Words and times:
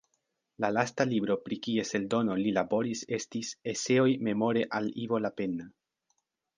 La 0.63 0.69
lasta 0.77 1.05
libro 1.09 1.35
pri 1.49 1.57
kies 1.67 1.93
eldono 2.01 2.39
li 2.41 2.55
laboris 2.57 3.05
estis 3.21 3.55
"Eseoj 3.77 4.09
Memore 4.31 4.69
al 4.81 4.93
Ivo 5.07 5.25
Lapenna". 5.29 5.75